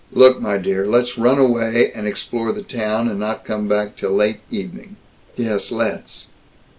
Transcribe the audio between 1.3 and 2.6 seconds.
away, and explore